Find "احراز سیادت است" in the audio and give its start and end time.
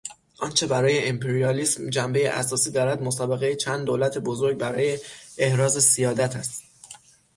5.37-6.63